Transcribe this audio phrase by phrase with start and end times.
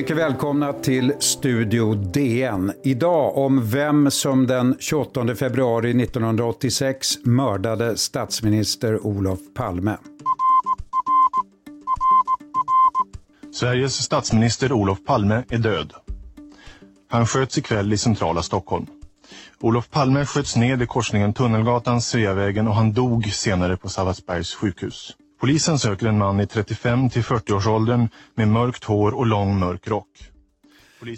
[0.00, 2.72] Mycket välkomna till Studio DN.
[2.84, 9.96] Idag om vem som den 28 februari 1986 mördade statsminister Olof Palme.
[13.52, 15.92] Sveriges statsminister Olof Palme är död.
[17.08, 18.86] Han sköts ikväll i centrala Stockholm.
[19.60, 25.16] Olof Palme sköts ned i korsningen Tunnelgatan, Sveavägen och han dog senare på Sabbatsbergs sjukhus.
[25.40, 30.08] Polisen söker en man i 35 till 40-årsåldern med mörkt hår och lång mörk rock.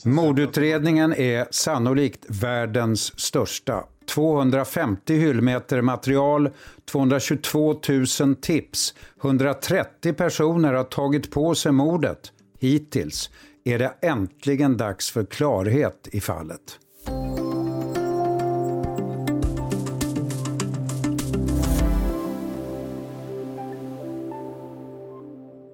[0.04, 3.84] Mordutredningen är sannolikt världens största.
[4.08, 6.50] 250 hyllmeter material,
[6.90, 7.80] 222
[8.20, 12.32] 000 tips, 130 personer har tagit på sig mordet.
[12.60, 13.30] Hittills
[13.64, 16.78] är det äntligen dags för klarhet i fallet.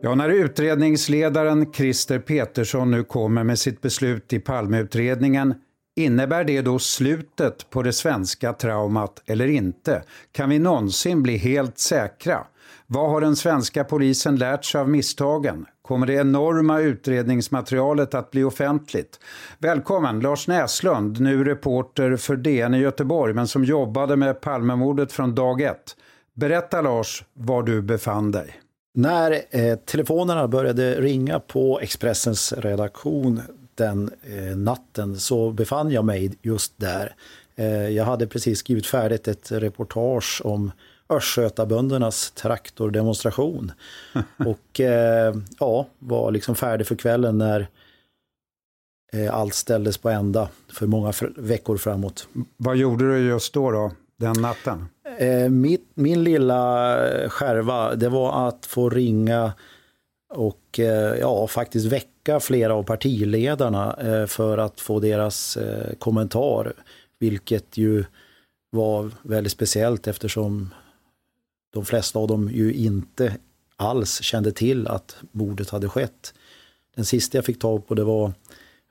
[0.09, 5.55] Ja, när utredningsledaren Christer Petersson nu kommer med sitt beslut i Palmeutredningen,
[5.97, 10.03] innebär det då slutet på det svenska traumat eller inte?
[10.33, 12.47] Kan vi någonsin bli helt säkra?
[12.87, 15.67] Vad har den svenska polisen lärt sig av misstagen?
[15.83, 19.20] Kommer det enorma utredningsmaterialet att bli offentligt?
[19.59, 25.34] Välkommen Lars Näslund, nu reporter för DN i Göteborg men som jobbade med Palmemordet från
[25.34, 25.97] dag ett.
[26.34, 28.61] Berätta Lars var du befann dig.
[28.98, 33.42] När eh, telefonerna började ringa på Expressens redaktion
[33.74, 37.14] den eh, natten så befann jag mig just där.
[37.56, 40.72] Eh, jag hade precis skrivit färdigt ett reportage om
[41.08, 43.72] Östgötaböndernas traktordemonstration.
[44.46, 47.69] och eh, ja, var liksom färdig för kvällen när
[49.12, 52.28] eh, allt ställdes på ända för många veckor framåt.
[52.56, 54.88] Vad gjorde du just då, då den natten?
[55.17, 59.53] Eh, min, min lilla eh, skärva, det var att få ringa
[60.34, 63.97] och eh, ja, faktiskt väcka flera av partiledarna
[64.27, 65.59] för att få deras
[65.99, 66.72] kommentar.
[67.19, 68.05] Vilket ju
[68.71, 70.75] var väldigt speciellt eftersom
[71.72, 73.37] de flesta av dem ju inte
[73.77, 76.34] alls kände till att mordet hade skett.
[76.97, 78.32] Den sista jag fick tag på det var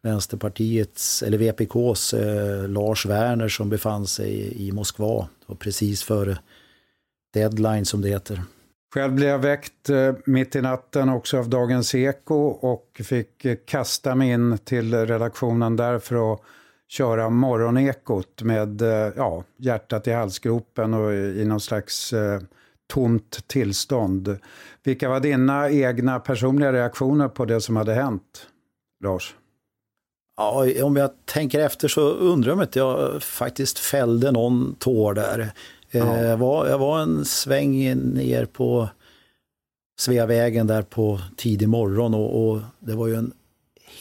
[0.07, 5.27] Vänsterpartiets, eller VPKs eh, Lars Werner som befann sig i Moskva.
[5.45, 6.37] Och precis före
[7.33, 8.41] deadline som det heter.
[8.93, 13.57] Själv blev jag väckt eh, mitt i natten också av Dagens Eko och fick eh,
[13.65, 16.41] kasta mig in till redaktionen där för att
[16.87, 22.41] köra morgonekot med eh, ja, hjärtat i halsgropen och i någon slags eh,
[22.87, 24.37] tomt tillstånd.
[24.83, 28.47] Vilka var dina egna personliga reaktioner på det som hade hänt,
[29.03, 29.35] Lars?
[30.37, 35.13] Ja, om jag tänker efter så undrar jag om inte jag faktiskt fällde någon tår
[35.13, 35.51] där.
[35.91, 36.17] Ja.
[36.17, 38.89] Jag, var, jag var en sväng ner på
[39.99, 43.33] Sveavägen där på tidig morgon och, och, det var ju en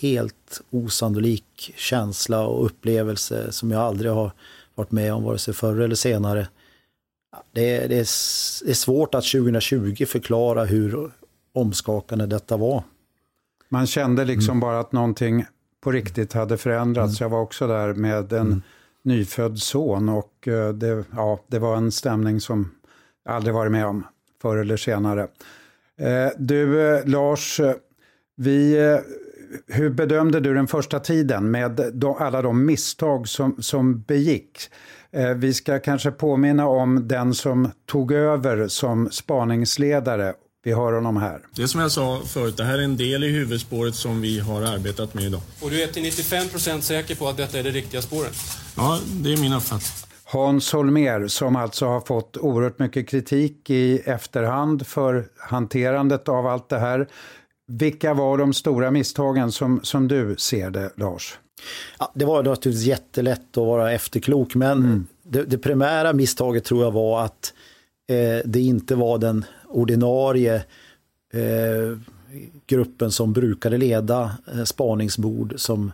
[0.01, 4.31] helt osannolik känsla och upplevelse som jag aldrig har
[4.75, 6.49] varit med om vare sig förr eller senare.
[7.53, 8.07] Det är, det, är,
[8.65, 11.11] det är svårt att 2020 förklara hur
[11.53, 12.83] omskakande detta var.
[13.69, 14.61] Man kände liksom mm.
[14.61, 15.47] bara att någonting
[15.87, 17.21] på riktigt hade förändrats.
[17.21, 17.31] Mm.
[17.31, 18.63] Jag var också där med en mm.
[19.03, 22.71] nyfödd son och eh, det, ja, det var en stämning som
[23.25, 24.07] jag aldrig varit med om
[24.43, 25.23] förr eller senare.
[26.01, 27.61] Eh, du eh, Lars,
[28.37, 28.99] vi,
[29.67, 34.59] hur bedömde du den första tiden med de, alla de misstag som, som begick?
[35.37, 40.35] Vi ska kanske påminna om den som tog över som spaningsledare
[40.66, 41.41] vi hör honom här.
[41.50, 44.38] Det är som jag sa förut, det här är en del i huvudspåret som vi
[44.38, 45.41] har arbetat med idag.
[45.60, 48.37] Och du är till 95% säker på att detta är det riktiga spåret?
[48.77, 50.10] Ja, det är min uppfattning.
[50.25, 56.69] Hans Holmer som alltså har fått oerhört mycket kritik i efterhand för hanterandet av allt
[56.69, 57.09] det här.
[57.69, 61.39] Vilka var de stora misstagen som, som du ser det, Lars?
[61.98, 65.07] Ja, det var naturligtvis jättelätt att vara efterklok, men mm.
[65.22, 67.53] det, det primära misstaget tror jag var att
[68.09, 70.54] eh, det inte var den ordinarie
[71.33, 71.98] eh,
[72.66, 75.92] gruppen som brukade leda eh, spaningsbord som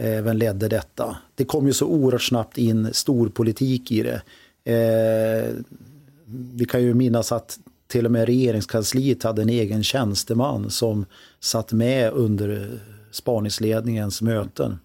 [0.00, 1.16] även ledde detta.
[1.34, 4.22] Det kom ju så oerhört snabbt in storpolitik i det.
[4.72, 5.54] Eh,
[6.54, 11.06] vi kan ju minnas att till och med regeringskansliet hade en egen tjänsteman som
[11.40, 12.80] satt med under
[13.10, 14.78] spaningsledningens möten.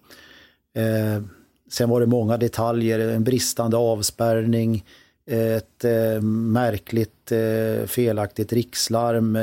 [0.74, 1.22] Eh,
[1.70, 4.84] sen var det många detaljer, en bristande avspärrning,
[5.26, 9.36] ett eh, märkligt eh, felaktigt rikslarm,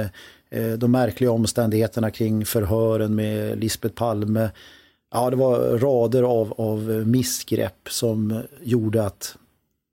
[0.49, 4.49] eh, de märkliga omständigheterna kring förhören med Lisbeth Palme.
[5.11, 9.37] Ja, det var rader av, av missgrepp som gjorde att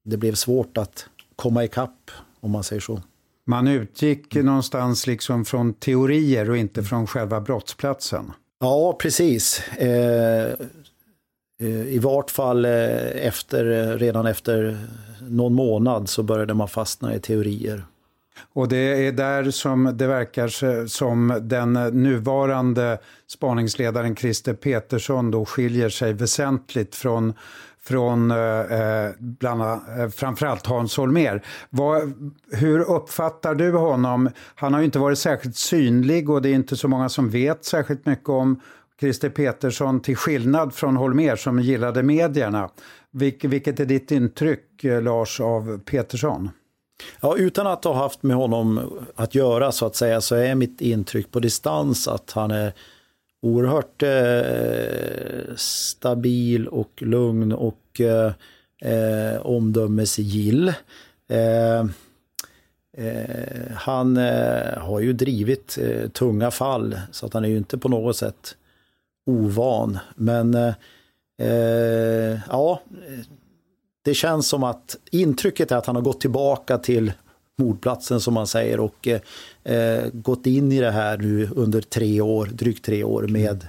[0.05, 1.07] det blev svårt att
[1.37, 2.11] komma ikapp,
[2.41, 3.03] om man säger så.
[3.47, 8.33] Man utgick någonstans liksom från teorier och inte från själva brottsplatsen.
[8.61, 9.69] Ja, precis.
[9.69, 10.55] Eh
[11.61, 14.79] Eh, I vart fall eh, efter, eh, redan efter
[15.29, 17.85] någon månad så började man fastna i teorier.
[18.53, 25.89] Och det är där som det verkar som den nuvarande spaningsledaren Christer Petersson då skiljer
[25.89, 27.35] sig väsentligt från
[27.87, 31.43] från eh, bland eh, framförallt Hans Holmér.
[31.71, 32.13] Vad,
[32.53, 34.31] hur uppfattar du honom?
[34.55, 37.65] Han har ju inte varit särskilt synlig och det är inte så många som vet
[37.65, 38.61] särskilt mycket om
[39.01, 42.71] Christer Petersson till skillnad från Holmér som gillade medierna.
[43.11, 46.51] Vilk, vilket är ditt intryck, eh, Lars, av Petersson?
[47.21, 48.81] Ja, utan att ha haft med honom
[49.15, 52.73] att göra så att säga så är mitt intryck på distans att han är
[53.43, 58.33] oerhört eh, stabil och lugn och eh,
[58.93, 60.69] eh omdömesgill.
[61.29, 61.81] Eh,
[62.97, 67.79] eh, han eh, har ju drivit eh, tunga fall så att han är ju inte
[67.79, 68.57] på något sätt
[69.27, 69.99] ovan.
[70.15, 70.73] Men
[72.49, 72.81] ja,
[74.05, 77.13] det känns som att intrycket är att han har gått tillbaka till
[77.59, 79.09] mordplatsen som man säger och
[79.63, 83.67] eh, gått in i det här nu under tre år, drygt tre år med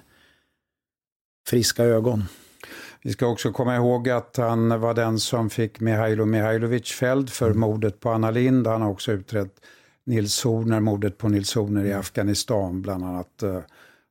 [1.47, 2.23] friska ögon.
[3.01, 7.45] Vi ska också komma ihåg att han var den som fick Mihailo Mihailovic fälld för
[7.45, 7.59] mm.
[7.59, 8.67] mordet på Anna Lind.
[8.67, 9.59] Han har också utrett
[10.03, 13.43] Nils Horner, mordet på Nils Horner i Afghanistan bland annat.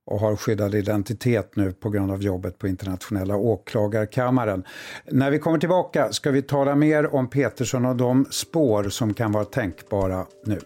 [0.06, 4.64] Och har skyddad identitet nu på grund av jobbet på internationella åklagarkammaren.
[5.04, 9.32] När vi kommer tillbaka ska vi tala mer om Petersson och de spår som kan
[9.32, 10.58] vara tänkbara nu.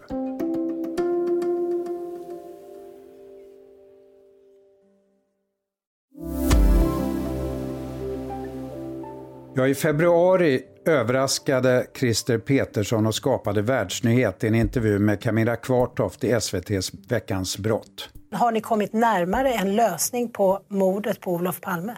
[9.55, 16.23] Ja, I februari överraskade Christer Petersson och skapade världsnyhet i en intervju med Camilla Kvartoft
[16.23, 18.09] i SVTs Veckans brott.
[18.31, 21.95] Har ni kommit närmare en lösning på mordet på Olof Palme?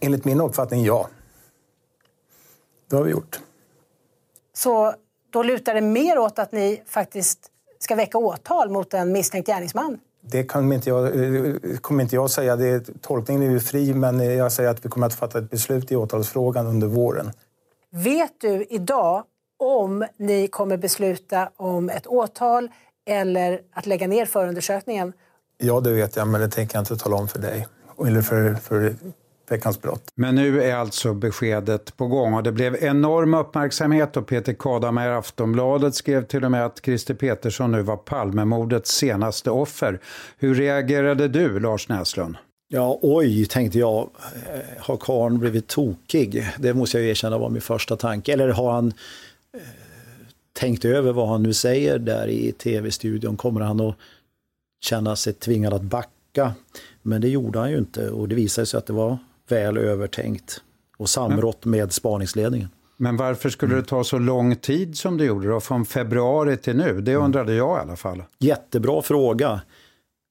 [0.00, 1.08] Enligt min uppfattning, ja.
[2.90, 3.40] Det har vi gjort.
[4.52, 4.94] Så
[5.30, 9.98] då lutar det mer åt att ni faktiskt ska väcka åtal mot en misstänkt gärningsman?
[10.20, 12.56] Det kommer inte jag, eh, kommer inte jag säga.
[12.56, 15.92] Det, tolkningen är ju fri, men jag säger att vi kommer att fatta ett beslut
[15.92, 17.32] i åtalsfrågan under våren.
[17.92, 19.24] Vet du idag
[19.58, 22.68] om ni kommer besluta om ett åtal
[23.08, 25.12] eller att lägga ner förundersökningen?
[25.58, 27.66] Ja, det vet jag, men det tänker jag inte tala om för dig.
[28.06, 28.94] Eller för, för
[29.50, 30.02] veckans brott.
[30.14, 35.08] Men nu är alltså beskedet på gång och det blev enorm uppmärksamhet och Peter Kadamar
[35.08, 40.00] i Aftonbladet skrev till och med att Christer Petersson nu var Palmemordets senaste offer.
[40.38, 42.36] Hur reagerade du, Lars Näslund?
[42.68, 44.10] Ja, oj, tänkte jag.
[44.46, 46.46] Eh, har karln blivit tokig?
[46.58, 48.32] Det måste jag erkänna var min första tanke.
[48.32, 48.92] Eller har han
[49.52, 49.60] eh,
[50.52, 53.36] tänkt över vad han nu säger där i tv-studion?
[53.36, 53.96] Kommer han att
[54.84, 56.54] känna sig tvingad att backa?
[57.02, 59.18] Men det gjorde han ju inte och det visade sig att det var
[59.48, 60.60] väl övertänkt
[60.96, 62.68] och samrått med spaningsledningen.
[62.96, 66.76] Men varför skulle det ta så lång tid som det gjorde då, från februari till
[66.76, 67.00] nu?
[67.00, 68.22] Det undrade jag i alla fall.
[68.38, 69.60] Jättebra fråga.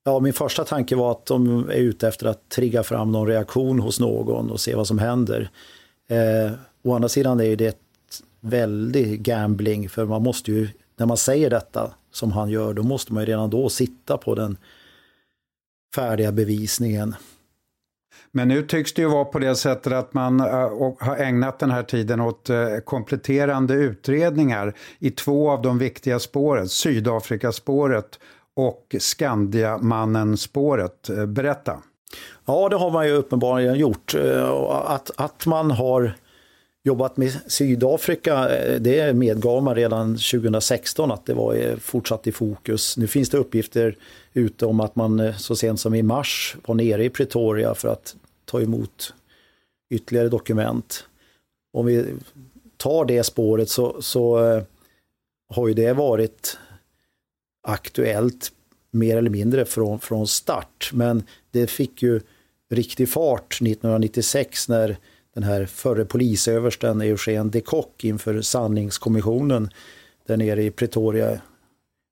[0.07, 3.79] Ja, min första tanke var att de är ute efter att trigga fram någon reaktion
[3.79, 5.49] hos någon och se vad som händer.
[6.09, 6.51] Eh,
[6.83, 7.79] å andra sidan är det ett
[8.39, 13.13] väldigt gambling för man måste ju, när man säger detta som han gör, då måste
[13.13, 14.57] man ju redan då sitta på den
[15.95, 17.15] färdiga bevisningen.
[18.31, 21.71] Men nu tycks det ju vara på det sättet att man eh, har ägnat den
[21.71, 28.19] här tiden åt eh, kompletterande utredningar i två av de viktiga spåren, Sydafrikaspåret
[28.55, 31.09] och Skandiamannen-spåret.
[31.09, 31.81] Eh, berätta.
[32.45, 34.15] Ja, det har man ju uppenbarligen gjort.
[34.15, 36.13] Eh, att, att man har
[36.83, 42.97] jobbat med Sydafrika, eh, det medgav man redan 2016 att det var fortsatt i fokus.
[42.97, 43.97] Nu finns det uppgifter
[44.33, 48.15] ute om att man så sent som i mars var nere i Pretoria för att
[48.45, 49.13] ta emot
[49.89, 51.07] ytterligare dokument.
[51.73, 52.05] Om vi
[52.77, 54.37] tar det spåret så, så
[55.53, 56.57] har ju det varit
[57.65, 58.51] aktuellt
[58.91, 60.89] mer eller mindre från, från start.
[60.93, 62.21] Men det fick ju
[62.69, 64.97] riktig fart 1996 när
[65.33, 69.69] den här förre polisöversten Eugen de Kock inför sanningskommissionen
[70.25, 71.31] där nere i Pretoria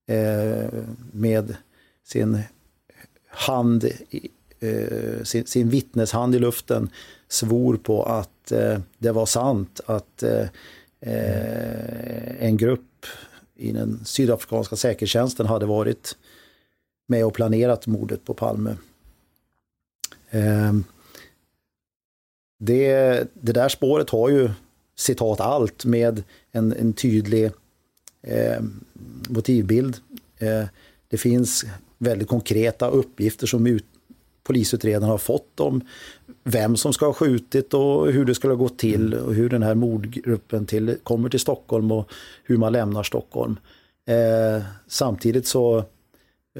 [0.08, 0.68] eh,
[1.12, 1.56] med
[2.06, 2.40] sin
[3.28, 3.86] hand
[4.60, 6.90] eh, sin, sin vittneshand i luften
[7.28, 10.48] svor på att eh, det var sant att eh,
[11.02, 13.06] eh en grupp
[13.64, 16.18] i den sydafrikanska säkerhetstjänsten hade varit
[17.08, 18.78] med och planerat mordet på Palme.
[20.30, 20.84] Ehm,
[22.60, 24.50] det, det där spåret har ju
[24.96, 27.52] citat allt med en, en tydlig
[28.22, 28.62] eh,
[29.30, 29.98] motivbild.
[30.38, 30.66] Eh,
[31.08, 31.66] det finns
[31.98, 33.86] väldigt konkreta uppgifter som ut,
[34.44, 35.82] polisutredarna har fått om
[36.44, 39.64] vem som ska ha skjutit och hur det skulle ha gått till och hur den
[39.64, 42.12] här mordgruppen till, kommer till Stockholm och
[42.44, 43.60] hur man lämnar Stockholm.
[44.08, 45.78] Eh, samtidigt så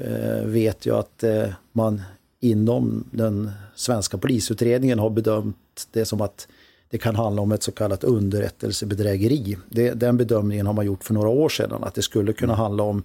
[0.00, 2.02] eh, vet jag att eh, man
[2.40, 6.48] inom den svenska polisutredningen har bedömt det som att
[6.90, 9.56] det kan handla om ett så kallat underrättelsebedrägeri.
[9.68, 12.82] Det, den bedömningen har man gjort för några år sedan, att det skulle kunna handla
[12.82, 13.02] om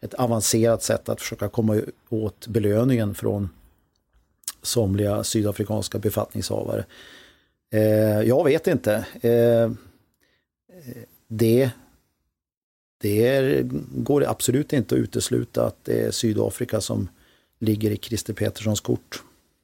[0.00, 3.48] ett avancerat sätt att försöka komma åt belöningen från
[4.62, 6.84] somliga sydafrikanska befattningshavare.
[7.72, 9.06] Eh, jag vet inte.
[9.20, 9.70] Eh,
[11.28, 11.70] det
[13.00, 13.62] det är,
[13.94, 17.08] går absolut inte att utesluta att det är Sydafrika som
[17.58, 19.22] ligger i Christer Peterssons kort.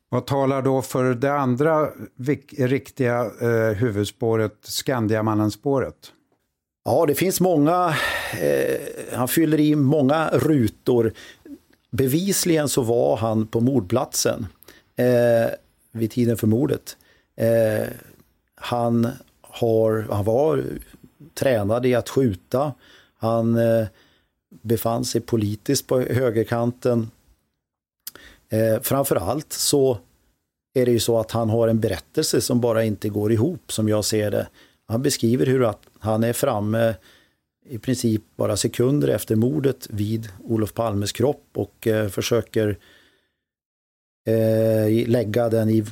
[0.09, 1.89] Vad talar då för det andra
[2.59, 6.13] riktiga eh, huvudspåret, Skandiamannen-spåret?
[6.85, 7.95] Ja, det finns många,
[8.41, 8.81] eh,
[9.13, 11.13] han fyller i många rutor.
[11.91, 14.47] Bevisligen så var han på mordplatsen
[14.97, 15.51] eh,
[15.93, 16.97] vid tiden för mordet.
[17.37, 17.89] Eh,
[18.55, 19.09] han,
[19.41, 20.65] har, han var
[21.35, 22.73] tränad i att skjuta.
[23.19, 23.87] Han eh,
[24.49, 27.11] befann sig politiskt på högerkanten.
[28.49, 29.99] Eh, framförallt så
[30.75, 33.89] är det ju så att han har en berättelse som bara inte går ihop som
[33.89, 34.47] jag ser det.
[34.87, 36.95] Han beskriver hur att han är framme
[37.69, 42.79] i princip bara sekunder efter mordet vid Olof Palmes kropp och eh, försöker
[44.27, 45.85] eh, lägga den i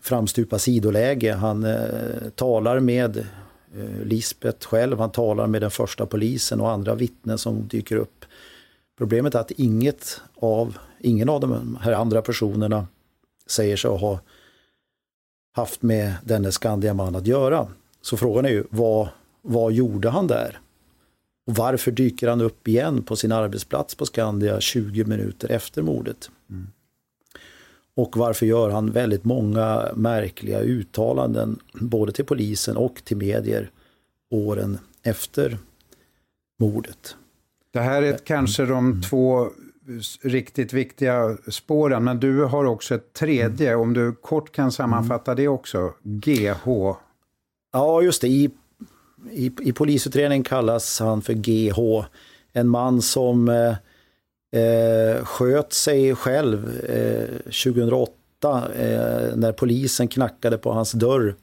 [0.00, 1.32] framstupa sidoläge.
[1.32, 6.94] Han eh, talar med eh, Lisbeth själv, han talar med den första polisen och andra
[6.94, 8.24] vittnen som dyker upp.
[8.98, 12.86] Problemet är att inget av, ingen av de här andra personerna
[13.46, 14.20] säger sig ha
[15.54, 17.68] haft med denne Skandiaman att göra.
[18.02, 19.08] Så frågan är ju, vad,
[19.42, 20.60] vad gjorde han där?
[21.46, 26.30] Och varför dyker han upp igen på sin arbetsplats på Skandia 20 minuter efter mordet?
[26.50, 26.66] Mm.
[27.96, 33.70] Och varför gör han väldigt många märkliga uttalanden både till polisen och till medier
[34.30, 35.58] åren efter
[36.58, 37.16] mordet?
[37.72, 39.02] Det här är kanske de mm.
[39.02, 39.48] två
[40.22, 43.80] riktigt viktiga spåren, men du har också ett tredje, mm.
[43.80, 46.94] om du kort kan sammanfatta det också, GH.
[47.72, 48.28] Ja, just det.
[48.28, 48.50] I,
[49.30, 52.06] i, i polisutredningen kallas han för GH.
[52.52, 53.74] En man som eh,
[54.52, 57.28] eh, sköt sig själv eh,
[57.64, 58.12] 2008
[58.76, 61.34] eh, när polisen knackade på hans dörr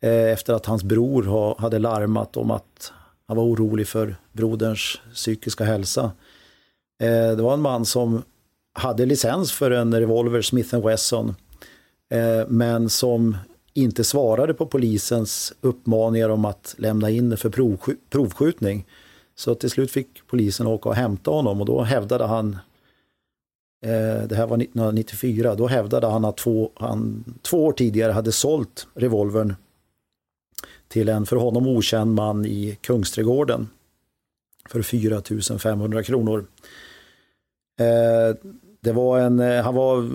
[0.00, 2.92] eh, efter att hans bror ha, hade larmat om att
[3.28, 6.10] han var orolig för broderns psykiska hälsa.
[7.02, 8.22] Eh, det var en man som
[8.72, 11.34] hade licens för en revolver Smith Wesson
[12.10, 13.36] eh, men som
[13.74, 17.50] inte svarade på polisens uppmaningar om att lämna in det för
[18.10, 18.86] provskjutning.
[19.38, 22.58] Så till slut fick polisen åka och hämta honom och då hävdade han,
[23.84, 28.32] eh, det här var 1994, då hävdade han att två, han två år tidigare hade
[28.32, 29.54] sålt revolvern
[30.88, 33.68] till en för honom okänd man i Kungsträdgården
[34.70, 36.46] för 4 500 kronor.
[37.80, 38.36] Eh,
[38.80, 40.10] det var en, eh, han var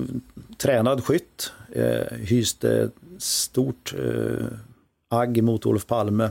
[0.57, 4.45] tränad skytt, eh, hyste stort eh,
[5.09, 6.29] agg mot Olof Palme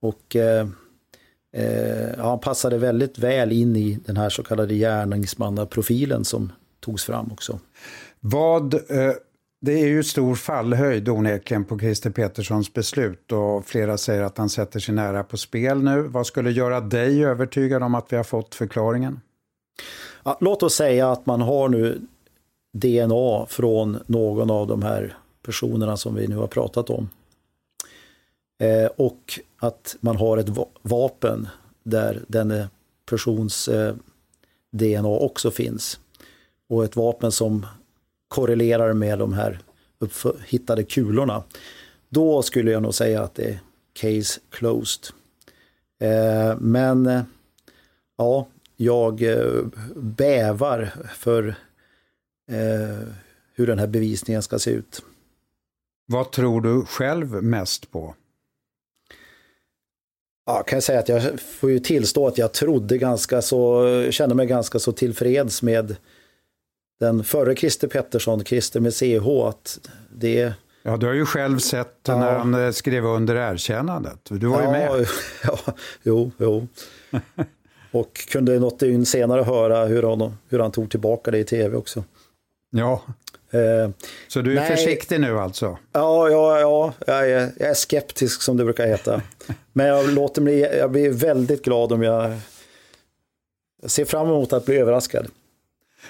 [0.00, 0.68] och eh,
[1.56, 7.32] eh, han passade väldigt väl in i den här så kallade gärningsmannaprofilen som togs fram
[7.32, 7.58] också.
[8.20, 9.12] Vad, eh,
[9.60, 14.48] det är ju stor fallhöjd onekligen på Christer Peterssons beslut och flera säger att han
[14.48, 16.02] sätter sin ära på spel nu.
[16.02, 19.20] Vad skulle göra dig övertygad om att vi har fått förklaringen?
[20.24, 22.00] Ja, låt oss säga att man har nu
[22.72, 27.08] DNA från någon av de här personerna som vi nu har pratat om.
[28.58, 30.48] Eh, och att man har ett
[30.82, 31.48] vapen
[31.82, 32.66] där den eh,
[33.10, 33.94] persons eh,
[34.70, 36.00] DNA också finns.
[36.68, 37.66] Och ett vapen som
[38.28, 39.58] korrelerar med de här
[40.46, 41.42] hittade kulorna.
[42.08, 43.60] Då skulle jag nog säga att det är
[43.92, 45.14] case closed.
[46.00, 47.22] Eh, men eh,
[48.16, 49.64] ja, jag eh,
[49.96, 51.48] bävar för
[52.50, 53.08] eh,
[53.54, 55.02] hur den här bevisningen ska se ut.
[56.06, 58.14] Vad tror du själv mest på?
[60.48, 64.34] Ja, kan jag säga att jag får ju tillstå att jag trodde ganska så, kände
[64.34, 65.96] mig ganska så tillfreds med
[67.00, 69.78] den förre Christer Pettersson, Christer med CH, att
[70.10, 70.52] det
[70.82, 72.18] Ja, du har ju själv sett ja.
[72.18, 74.18] när han eh, skrev under erkännandet.
[74.28, 75.06] Du var ja, ju med.
[75.44, 75.58] Ja,
[76.02, 76.68] jo, jo.
[77.90, 81.76] Och kunde något dygn senare höra hur han, hur han tog tillbaka det i tv
[81.76, 82.04] också.
[82.70, 83.02] Ja.
[83.50, 83.90] Eh,
[84.28, 85.78] så du är nej, försiktig nu alltså?
[85.92, 89.22] Ja, ja, ja jag, är, jag är skeptisk som det brukar heta.
[89.72, 92.36] Men jag, låter mig, jag blir väldigt glad om jag,
[93.82, 95.26] jag ser fram emot att bli överraskad.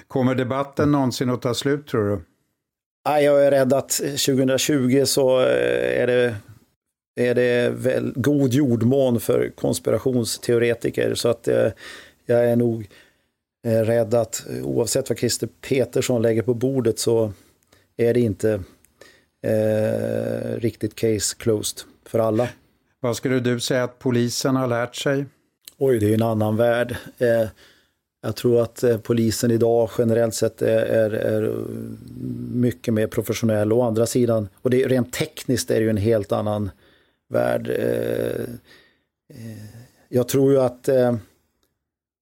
[0.09, 2.21] Kommer debatten någonsin att ta slut tror du?
[3.05, 6.35] jag är rädd att 2020 så är det,
[7.17, 11.15] är det väl god jordmån för konspirationsteoretiker.
[11.15, 11.49] Så att
[12.27, 12.89] jag är nog
[13.69, 17.33] rädd att oavsett vad Christer Petersson lägger på bordet så
[17.97, 18.61] är det inte
[19.43, 22.49] eh, riktigt case closed för alla.
[23.01, 25.25] Vad skulle du säga att polisen har lärt sig?
[25.79, 26.97] Oj, det är en annan värld.
[27.19, 27.49] Eh,
[28.21, 31.55] jag tror att eh, polisen idag generellt sett är, är, är,
[32.53, 33.73] mycket mer professionell.
[33.73, 36.71] Å andra sidan, och det rent tekniskt är det ju en helt annan
[37.29, 37.69] värld.
[37.69, 38.43] Eh,
[39.29, 41.17] eh jag tror ju att eh,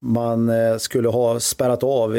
[0.06, 2.14] man eh, skulle ha spärrat av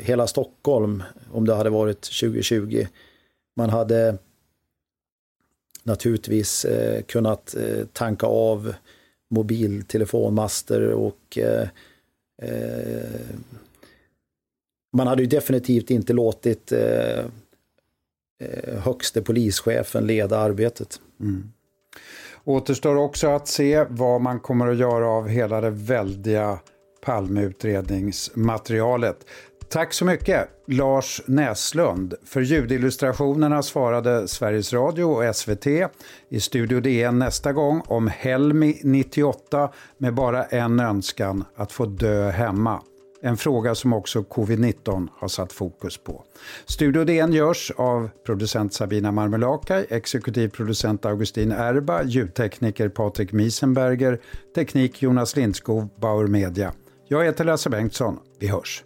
[0.00, 2.86] hela Stockholm om det hade varit 2020.
[3.56, 4.18] Man hade
[5.82, 8.74] naturligtvis eh, kunnat eh, tanka av
[9.30, 11.38] mobiltelefonmaster och
[14.92, 16.72] man hade ju definitivt inte låtit
[18.78, 21.00] högste polischefen leda arbetet.
[21.20, 21.52] Mm.
[22.48, 26.58] Återstår också att se vad man kommer att göra av hela det väldiga
[27.04, 29.16] Palmeutredningsmaterialet.
[29.68, 32.14] Tack så mycket Lars Näslund.
[32.26, 35.66] För ljudillustrationerna svarade Sveriges Radio och SVT.
[36.28, 42.30] I Studio DN nästa gång om Helmi 98 med bara en önskan att få dö
[42.30, 42.82] hemma.
[43.22, 46.24] En fråga som också covid-19 har satt fokus på.
[46.66, 54.20] Studio DN görs av producent Sabina Marmelakai, exekutiv producent Augustin Erba, ljudtekniker Patrik Miesenberger,
[54.54, 56.72] teknik Jonas Lindskog, Bauer Media.
[57.08, 58.18] Jag heter Lasse Bengtsson.
[58.38, 58.84] Vi hörs.